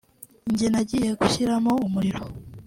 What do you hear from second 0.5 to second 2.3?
njye nagiye gushyiramo umuriro